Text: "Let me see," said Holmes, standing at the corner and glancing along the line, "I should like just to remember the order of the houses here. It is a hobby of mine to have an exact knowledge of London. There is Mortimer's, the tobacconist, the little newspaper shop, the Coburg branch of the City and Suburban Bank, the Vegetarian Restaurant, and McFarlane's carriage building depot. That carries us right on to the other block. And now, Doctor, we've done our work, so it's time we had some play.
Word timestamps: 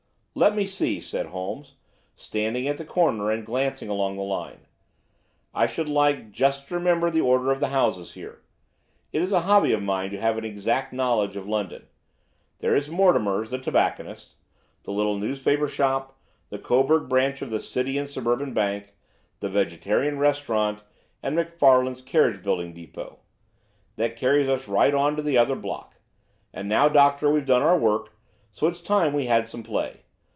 "Let 0.33 0.55
me 0.55 0.65
see," 0.65 1.01
said 1.01 1.25
Holmes, 1.27 1.75
standing 2.15 2.65
at 2.65 2.77
the 2.77 2.85
corner 2.85 3.29
and 3.29 3.45
glancing 3.45 3.89
along 3.89 4.15
the 4.15 4.21
line, 4.23 4.65
"I 5.53 5.67
should 5.67 5.89
like 5.89 6.31
just 6.31 6.69
to 6.69 6.75
remember 6.75 7.11
the 7.11 7.19
order 7.19 7.51
of 7.51 7.59
the 7.59 7.67
houses 7.67 8.13
here. 8.13 8.41
It 9.11 9.21
is 9.21 9.33
a 9.33 9.41
hobby 9.41 9.73
of 9.73 9.83
mine 9.83 10.09
to 10.11 10.21
have 10.21 10.37
an 10.37 10.45
exact 10.45 10.93
knowledge 10.93 11.35
of 11.35 11.49
London. 11.49 11.85
There 12.59 12.73
is 12.73 12.89
Mortimer's, 12.89 13.49
the 13.49 13.57
tobacconist, 13.59 14.35
the 14.83 14.91
little 14.93 15.17
newspaper 15.17 15.67
shop, 15.67 16.17
the 16.49 16.57
Coburg 16.57 17.09
branch 17.09 17.41
of 17.41 17.49
the 17.49 17.59
City 17.59 17.97
and 17.97 18.09
Suburban 18.09 18.53
Bank, 18.53 18.93
the 19.41 19.49
Vegetarian 19.49 20.17
Restaurant, 20.17 20.81
and 21.21 21.37
McFarlane's 21.37 22.01
carriage 22.01 22.41
building 22.41 22.71
depot. 22.71 23.19
That 23.97 24.15
carries 24.15 24.47
us 24.47 24.69
right 24.69 24.93
on 24.93 25.17
to 25.17 25.21
the 25.21 25.37
other 25.37 25.55
block. 25.55 25.95
And 26.53 26.69
now, 26.69 26.87
Doctor, 26.87 27.29
we've 27.29 27.45
done 27.45 27.61
our 27.61 27.77
work, 27.77 28.13
so 28.53 28.67
it's 28.67 28.79
time 28.79 29.11
we 29.11 29.25
had 29.25 29.45
some 29.45 29.61
play. 29.61 29.97